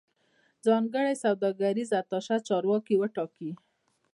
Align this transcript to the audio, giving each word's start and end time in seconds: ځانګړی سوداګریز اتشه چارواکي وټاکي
ځانګړی 0.65 1.13
سوداګریز 1.23 1.89
اتشه 1.99 2.37
چارواکي 2.47 2.95
وټاکي 2.97 3.51